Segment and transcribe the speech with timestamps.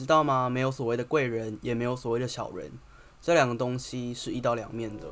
[0.00, 0.48] 知道吗？
[0.48, 2.72] 没有所谓的贵人，也没有所谓的小人，
[3.20, 5.06] 这两个东西是一刀两面的。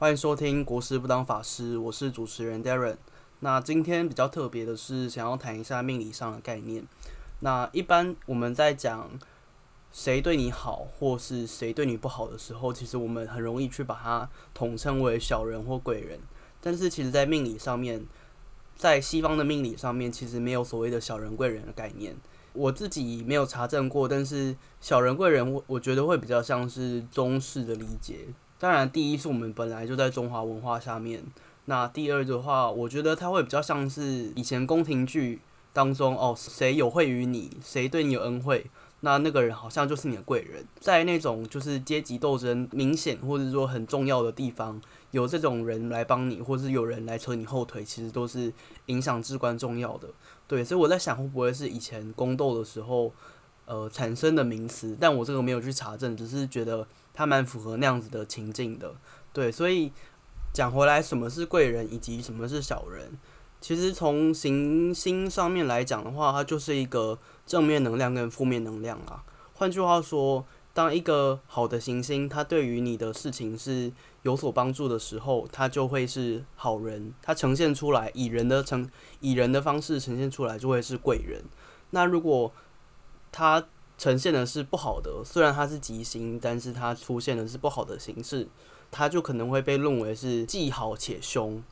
[0.00, 2.96] 欢迎收听《国师不当法师》，我是主持人 Darren。
[3.38, 6.84] 那今天比较特别的是，想要谈一下命理上的概念。
[7.38, 9.08] 那一般我们在讲
[9.92, 16.20] 谁对你好，或是谁对你不好的时候，其实我们很容易去把它统称为小人或贵人。
[16.60, 18.04] 但是其实，在命理上面，
[18.76, 22.16] 在西方的命理上面，其实没有所谓的小人贵人的概念。
[22.52, 28.26] 我自己没有查证过，但是小人贵人，我我觉得会比较像是中式的理解。
[28.58, 31.22] 当然，第一是我们本来就在中华文化下面。
[31.66, 35.40] 那第二的话，我觉得它会比较像是以前宫廷剧
[35.72, 38.66] 当中哦，谁有惠于你，谁对你有恩惠，
[39.00, 40.64] 那那个人好像就是你的贵人。
[40.80, 48.52] 在那种就是阶级斗争明显或者说很重要的地方，有这种人来帮你，或是有人来扯你后腿，其实都是
[48.86, 50.08] 影响至关重要的。
[50.46, 53.12] 对，所以我在想，会不会是以前宫斗的时候，
[53.66, 54.96] 呃，产生的名词？
[55.00, 58.94] 但我这个没有去查证，只是觉得它蛮符合那样子的情境的。
[59.32, 59.92] 对，所以。
[60.50, 63.12] 讲回来，什么是贵人，以及什么是小人？
[63.60, 69.24] 其实从行星上面来讲的话，它就是一个正面能量跟负面能量啊。
[69.54, 73.92] 换句话说，当一个好的行星，它对于你的事情是
[74.22, 77.12] 有所帮助的时候，它就会是好人。
[77.20, 78.88] 它呈现出来，以人的呈
[79.20, 81.42] 以人的方式呈现出来，就会是贵人。
[81.90, 82.52] 那如果
[83.32, 88.46] 它呈现的是不好的，虽然它是吉星，但是它出现的是不好的形式。
[88.90, 91.62] 它就可能会被认为是既好且凶，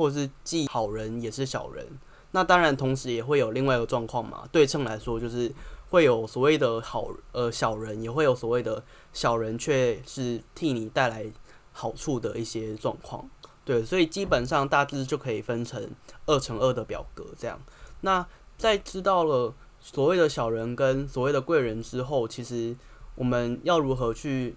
[0.00, 1.86] 或者是既好人也是小人。
[2.30, 4.48] 那当然，同时也会有另外一个状况嘛。
[4.50, 5.52] 对称来说，就是
[5.90, 11.30] 会有所谓的好呃小人，也会有所谓的小人，却是替你带来
[11.74, 13.28] 好处的一些状况。
[13.62, 15.90] 对，所以基本上大致就可以分成
[16.24, 17.60] 二乘二的表格这样。
[18.00, 18.26] 那
[18.56, 22.74] 在知道了所谓的小人跟所谓的贵人之后，其实
[23.16, 24.56] 我们要如何去？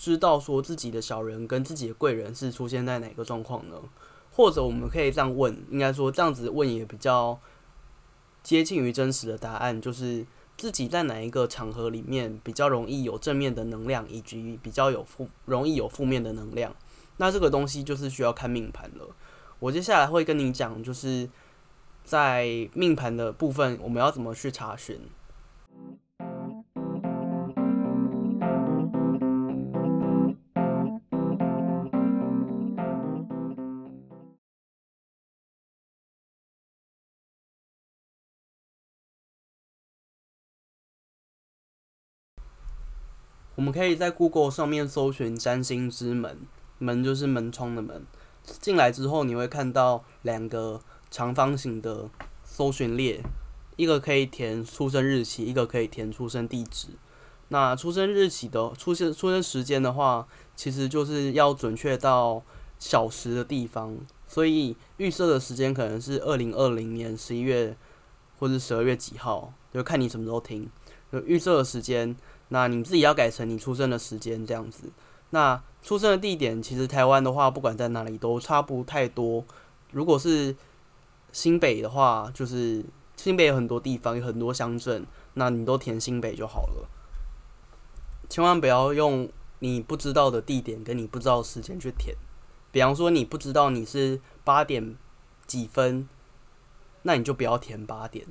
[0.00, 3.76] 知道说自己的小人跟自己的贵人是出现在哪个状况呢？
[4.30, 7.38] 或者我们可以这样问，应该说这样子问也比较
[8.42, 10.24] 接近于真实的答案，就是
[10.56, 16.74] 自己在哪一个场合里面比较容易有正面的能量，以及比较有负容易有负面的能量。
[17.18, 19.06] 那这个东西就是需要看命盘了。
[19.58, 21.28] 我接下来会跟你讲，就是
[22.02, 24.98] 在命盘的部分，我们要怎么去查询。
[43.60, 46.38] 我们可以在 Google 上面搜寻“占星之门”，
[46.80, 48.06] 门就是门窗的门。
[48.42, 52.08] 进来之后，你会看到两个长方形的
[52.42, 53.22] 搜寻列，
[53.76, 56.88] 一个可以填出生日期，一个可以填出生地址。
[57.48, 62.42] 那出生日期的出生出生时间的话，其实就是要准确到
[62.78, 63.94] 小时的地方，
[64.26, 67.76] 所以预设的时间可能是二零二零年十一月
[68.38, 70.66] 或者十二月几号，就看你什么时候听。
[71.12, 72.16] 就预设的时间。
[72.50, 74.90] 那你自己要改成你出生的时间这样子。
[75.30, 79.44] 那出生的地点其实台湾的话，不管在哪里都差不太多。
[79.92, 80.54] 如果是
[81.32, 82.84] 新北的话，就是
[83.16, 86.88] 新北有很多地方，有很多乡镇，那你都填新北就好了。
[88.28, 89.28] 千万不要用
[89.60, 92.14] 你不知道的地点跟你不知道的时间去填。
[92.72, 94.96] 比方说你不知道你是八点
[95.46, 96.08] 几分，
[97.02, 98.26] 那你就不要填八点。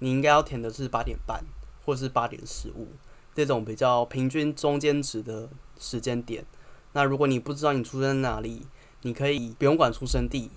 [0.00, 1.44] 你应该要填的是八点半。
[1.84, 2.88] 或是八点十五
[3.34, 5.48] 这种比较平均中间值的
[5.78, 6.44] 时间点。
[6.92, 8.66] 那如果你不知道你出生在哪里，
[9.02, 10.50] 你可以不用管出生地，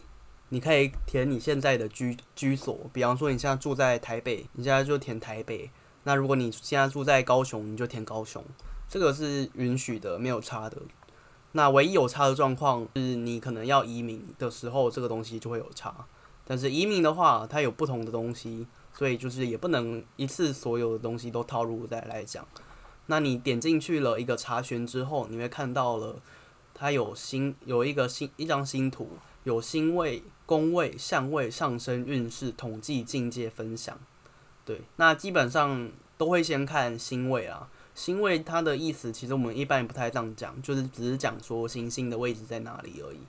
[0.50, 2.78] 你可以填你现在的居居所。
[2.92, 5.72] 比方说你现在住在台北，你现在就填台北。
[6.04, 8.44] 那如果你现在住在高雄，你就填高雄。
[8.90, 10.78] 这个是允许的，没有差的。
[11.54, 16.06] 那唯一有差的状况是你可能要移民的时候，这个东西就会有差。
[16.46, 18.68] 但是移民的话，它有不同的东西。
[18.98, 22.48] 所以就是也不能一次所有的东西都套入再来讲。
[23.08, 26.16] 那你点进去了一个查询之后，你会看到了
[26.74, 29.10] 它有星有一个星一张星图，
[29.44, 33.96] 有星位、宫位、相位、上升运势、统计、境界分享。
[34.64, 37.70] 对，那基本上都会先看星位啊。
[37.94, 43.20] 星位它的意思其实我们一般也不太这样讲，就是只是讲说行星的位置在哪里而已，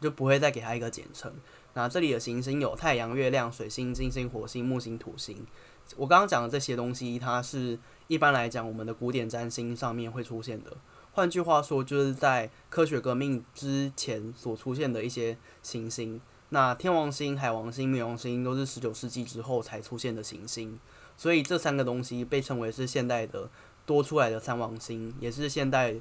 [0.00, 1.32] 就不会再给它一个简称。
[1.76, 5.46] 那这里的行星有太阳、月亮、水星、金星、火星、木星、土星。
[5.94, 10.74] 我刚刚讲的这些东西，它是一般来讲我们的古典占星上面会出现的。
[11.12, 16.18] 换句话说，就是在科学革命之前所出现的一些行星。
[16.48, 20.80] 那天王星、海王星、冥王星都是十九世纪之后才出现的行星。
[21.18, 23.50] 所以这三个东西被称为是现代的
[23.84, 25.94] 多出来的三王星，也是现代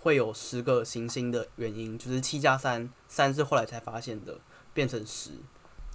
[0.00, 1.96] 会有十个行星的原因。
[1.96, 4.38] 就是七加三，三是后来才发现的，
[4.74, 5.30] 变成十。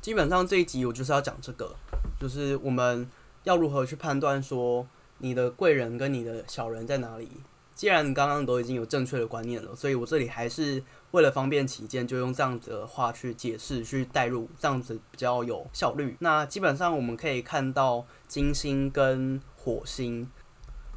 [0.02, 1.76] 基本上这一集我就是要讲这个，
[2.20, 3.10] 就是我们
[3.44, 4.88] 要如何去判断说
[5.18, 7.30] 你的贵人跟你的小人在哪里。
[7.76, 16.18] 既然你刚刚都已经有正确的观念了，所以我这里还是为了方便起见，就用这样子的话去解释、去带入，这样子比较有效率。
[16.20, 20.28] 那基本上我们可以看到金星跟火星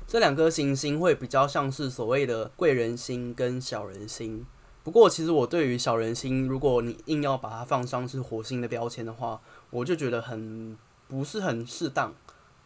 [0.06, 4.46] 这两颗行星会比较像是所谓的贵人星跟小人星。
[4.82, 12.14] 不过，其实我对于小人星，如果你硬要把它放上是火星的标签的话，我就觉得很不是很适当。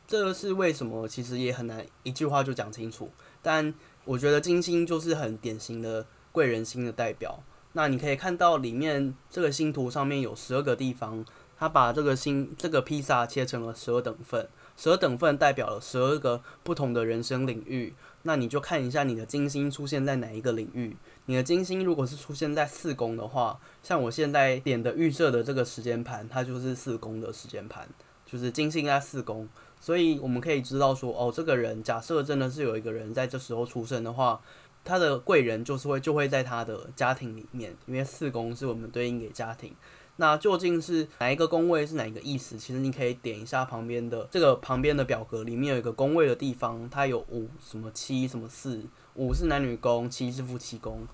[0.06, 1.08] 这个是为什么？
[1.08, 3.10] 其实也很难一句话就讲清楚。
[3.42, 3.74] 但
[4.04, 7.42] 我觉得金星就是很典型的贵人星的代表。
[7.72, 11.24] 那你可以看到里面这个星图上面有十二个地方，
[11.58, 17.94] 它把这个星这个披萨切成了十二等份，十二等份代表了十二个不同的人生领域。
[18.24, 20.96] 那你就看一下你的金星出现在哪一个领域。
[21.26, 27.88] 你的金星如果是出现在四宫的话，像我现在点的预设的这个时间盘，它就是四宫的时间盘，
[28.26, 29.48] 就是金星在四宫。
[29.80, 34.40] 所以我们可以知道说，哦，这个人假设真的是有一个人在这时候出生的话，
[34.82, 39.74] 他的贵人就是会就会在他的家庭里面，因为四宫是我们对应给家庭。
[40.16, 42.56] 那究竟是哪一个宫位是哪一个意思？
[42.56, 48.82] 其实你可以点一下旁边的这个旁边的表格，里面有一个宫位的地方，它有五什么七什么四，
[49.14, 51.06] 五是男女宫，七是夫妻宫。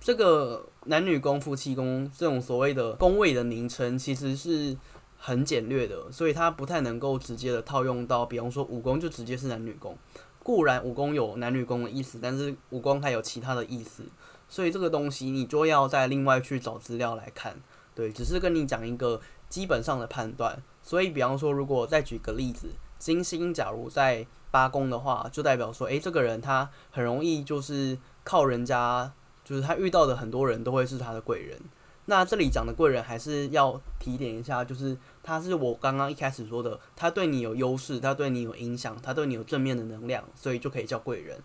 [0.00, 4.76] 这个男女宫、夫妻宫这种所谓的宫位的名称，其实是。
[5.16, 9.96] 很简略的，所以它不太能够直接的套用到，比方说五宫就直接是男女宫。
[10.42, 14.02] 固然五宫有男女宫的意思，但是五宫还有其他的意思，
[14.50, 17.56] 所以这个东西你就要再另外去找资料来看。
[17.94, 20.62] 对，只是跟你讲一个基本上的判断。
[20.82, 22.68] 所以比方说，如果再举个例子，
[22.98, 29.12] 金星假如在八宫的话，就代表说，诶，这个人他很容易就是靠人家，
[29.44, 31.58] 就是他遇到的很多人都会是他的贵人。
[32.06, 41.38] 那这里讲的贵人还是要提点一下，就是他是我刚刚一开始说的，他对你有优势，他对你有影响，他对你有正面的能量，所以就可以叫贵人。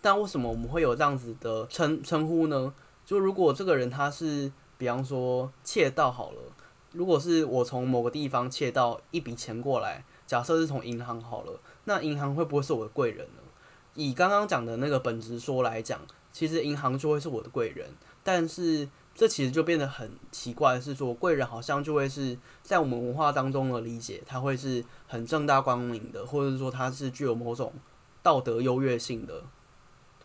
[0.00, 2.72] 但为什么我们会有这样子的称称呼呢？
[3.04, 4.52] 就如果这个人他是，
[4.84, 6.42] 比方说窃盗好了，
[6.92, 13.40] 如果是我从某个地方窃盗一笔钱过来，假设是从银行好了，那银行会不会是我的贵人呢？
[13.94, 15.98] 以刚刚讲的那个本质说来讲，
[16.32, 17.88] 其实银行就会是我的贵人，
[18.22, 18.86] 但是。
[19.16, 27.72] 这其实就变得很奇怪，是说贵人好像就会是在我们文化当中的理解，他会是很正大光明的，或者是说他是具有某种
[28.24, 29.44] 道德优越性的，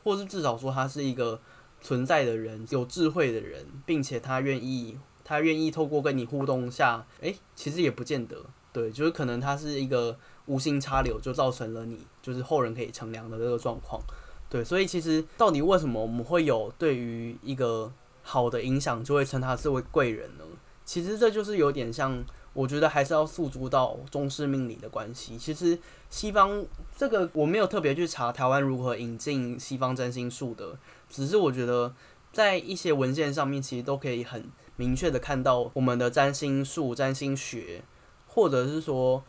[0.04, 1.40] 或是至少说他是一个
[1.82, 8.38] 存在的人，有智慧的人，并且他愿意，他愿意透过跟你互动下，诶，其实也不见得，
[8.72, 14.02] 对，就是可能他是一个无心插柳，就造成了你就是后人可以乘凉的这个状况，
[14.50, 17.92] 对，所以其实到底为什么我们会有对于一个
[18.22, 20.44] 好的影响就会称他是为贵人呢？
[20.86, 22.24] 其实这就是有点像，
[22.60, 25.38] 我觉得还是要诉诸到中式命理的关系。
[25.38, 25.80] 其实
[26.10, 26.66] 西方
[26.98, 30.78] 这个我没有特别去查台湾如何引进西方占星术的，
[31.10, 31.94] 只是我觉得
[32.34, 34.44] 在一些文献上面其实都可以很
[34.76, 37.82] 明确的看到我们的占星术、占星学，
[38.28, 39.24] 或者是说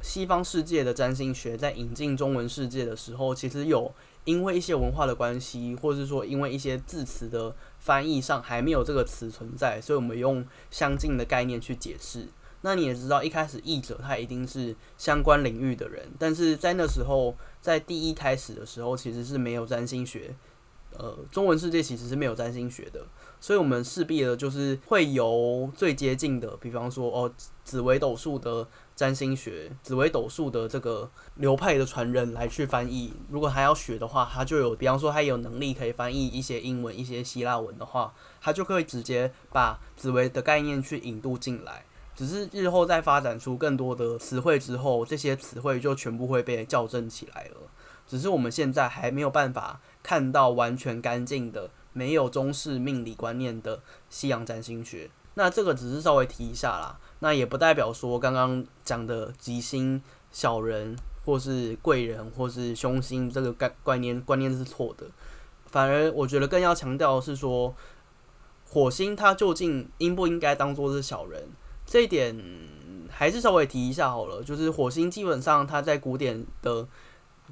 [0.00, 3.92] 西方世界的占星学在引进中文世界的时候，其实有
[4.24, 7.54] 因为一些文化的关系，或者是说因为一些字词的。
[7.82, 12.28] 翻译上还没有这个词存在，所以我们用相近的概念去解释。
[12.62, 20.34] 那你也知道，一开始译者他一定是相关领域的人，但是在那时候，在第一开始的时候，其实是没有占星学，
[20.96, 23.04] 呃，中文世界其实是没有占星学的，
[23.40, 28.66] 所以我们势必的就是会由最接近的，比方说哦，紫微斗数的。
[28.94, 41.84] 占星学、紫微斗数的这个流派的传人来去翻译，如果他要学的话，他就有，比方说他有能力可以翻译一些英文、一些希腊文的话，他就可以直接把紫微的概念去引渡进来。
[42.14, 47.56] 只是日后再发展出更多的词汇之后，这些词汇就全部会被校正起来了。
[48.06, 55.08] 只是我们现在还没有办法看到完全干净的、没有中式命理观念的西洋占星学。
[55.34, 56.98] 那这个只是稍微提一下啦。
[57.20, 65.06] 那也不代表说刚刚讲的吉星、小人，或是贵人，或是凶星这个概观念观念是错的。
[65.66, 67.74] 反而我觉得更要强调的是说，
[68.68, 71.48] 火星它究竟应不应该当做是小人，
[71.92, 72.34] 这一点
[73.10, 76.88] 还是稍微提一下好了，就是火星基本上它在古典的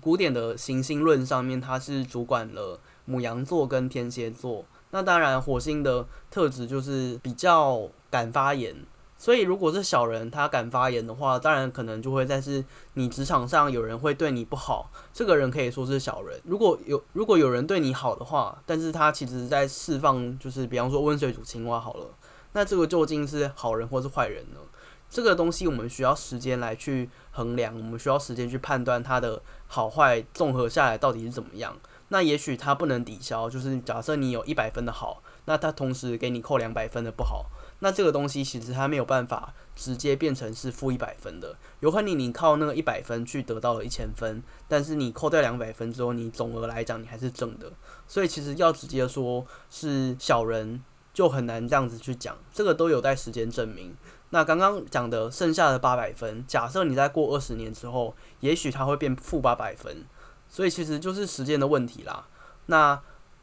[0.01, 4.65] 古典的行星论上面，它是主管了母羊座跟天蝎座。
[4.93, 8.75] 那当然，火星的特质就是比较敢发言，
[9.19, 16.41] 所以如果是小人他敢发言的话，当然可能就会在是你职场上有人会对你不好，这个人可以说是小人。
[16.45, 22.07] 如果有如果有人对你好的话，但是他其实在释放，就是比方说温水煮青蛙好了，
[22.53, 24.61] 那这个究竟是好人或是坏人呢？
[25.09, 31.77] 这个东西我们需要时间来去衡量，我们需要时间去判断它的好坏，综合下来到底是怎么样。
[32.13, 37.47] 那也许它不能抵消，就是假设你有一百分的好，那它同时给你扣两百分的不好，
[37.81, 41.57] 那这个东西其实它没有办法直接变成是负一百分的。
[41.81, 47.73] 有可能你靠那个一百分去得到了一千分，但是你扣掉两百分之后，你总额来讲你还是正的。
[48.07, 53.95] 所以其实要直接说是小人，就很难这样子去讲，这个都有待时间证明。
[54.31, 60.05] 那刚刚讲的剩下的八百分，假设你再过二十年之后，也许它会变负八百分。
[60.49, 62.27] 所以其实就是时间的问题啦。
[62.67, 63.01] 那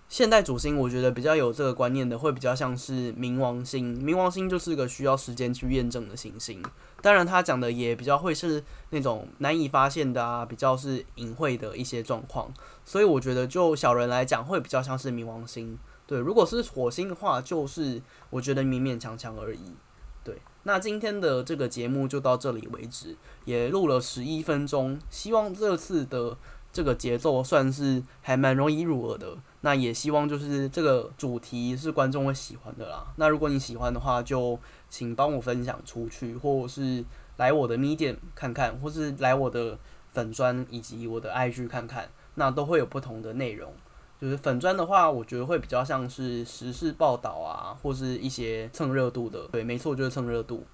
[0.10, 3.98] 现代主星，我觉得比较有这个观念的，会比较像是冥王星。
[4.02, 6.64] 冥王星就是个需要时间去验证的行星。
[7.02, 12.54] 当然，他讲的也比较会是那种难以发现的啊，比较是隐晦的一些状况。
[12.86, 15.78] 所以我觉得，就小人来讲，会比较像是冥王星。
[16.08, 19.76] 对，如果是火星的话，就是我觉得勉勉强强而已。
[20.24, 24.98] 对，那今天的这个节目就到这里为止，也录了十一分钟。
[25.12, 26.36] 希望这次的。
[26.70, 33.08] 这个节奏算是还蛮容易入耳的，那也希望就是这个主题是观众会喜欢的啦。
[33.16, 37.04] 那如果你喜欢的话，就请帮我分享出去，或是
[37.38, 39.80] 来我的 Medium 看看，或是来我的
[40.14, 43.74] 粉专以及我的 IG 看看，那都会有不同的内容。
[44.20, 49.48] 就是粉专的话，我觉得会比较像是时事报道啊，或是一些蹭热度的。
[49.52, 50.66] 对，没错，就是蹭热度。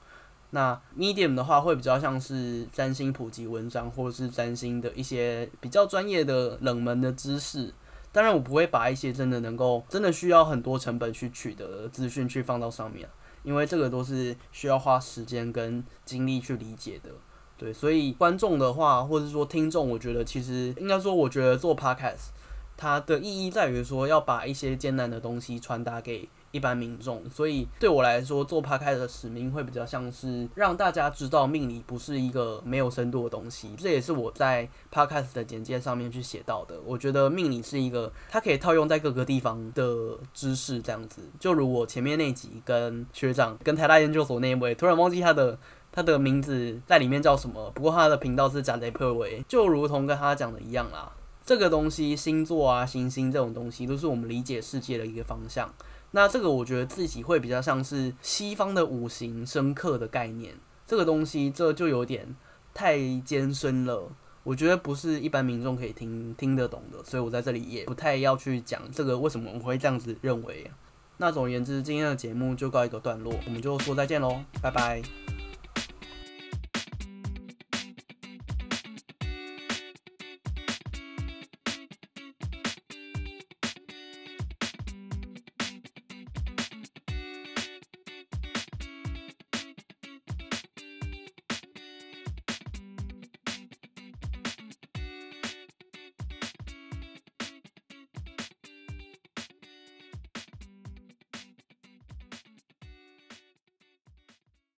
[0.51, 7.73] 那 Medium 的话会比较像是占星普及文章，或者是占星的一些比较专业的冷门的知识。
[8.12, 13.09] 当然，我不会把一些真的能够、真的需要很多成本去取得的资讯去放到上面，
[13.41, 17.09] 因为这个都是需要花时间跟精力去理解的。
[17.57, 22.29] 对，所以观众的话，或者说听众，我觉得其实应该说，我觉得做 Podcast
[22.77, 26.30] 它的意义在于说要把一些艰难的东西传达给。
[26.53, 33.72] 一般民众，所以对我来说，做 Podcast 的使命会比较像是让大家知道命理不是一个没有深度的东西。
[33.75, 36.80] 这也是我在 Podcast 的简介上面去写到的。
[36.86, 41.24] 我觉得命理是一个它可以套用在各个地方的知识，这样子。
[41.39, 45.58] 就如我前面那集跟学长、跟台大研究所那位，突然忘记他的
[45.92, 51.12] 他的名字在里面叫什么，不过他的频道是讲雷破维，就如同跟他讲的一样啦。
[51.45, 55.73] 这个东西，星座啊、行星这种东西，都是我们理解世界的一个方向。
[56.12, 60.53] 那这个我觉得自己会比较像是西方的五行生克的概念，
[60.85, 62.35] 这个东西这就有点
[62.73, 64.12] 太艰深了，
[64.43, 70.69] 我觉得不是一般民众可以听听得懂的，所以我在这里也不太要去讲这个为什么我会这样子认为。
[71.17, 75.01] 那总而言之，今天的节目就告一个段落，我们就说再见喽，拜拜。